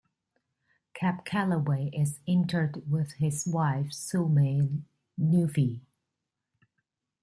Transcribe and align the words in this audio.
Cab 0.95 1.25
Calloway 1.25 1.91
is 1.93 2.21
interred 2.25 2.89
with 2.89 3.11
his 3.19 3.45
wife 3.45 3.91
Zulme 3.91 4.81
"Nuffie". 5.19 5.81